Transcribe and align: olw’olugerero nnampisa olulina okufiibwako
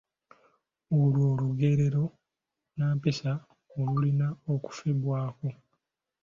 olw’olugerero 0.99 2.03
nnampisa 2.15 3.31
olulina 3.79 4.27
okufiibwako 4.53 5.47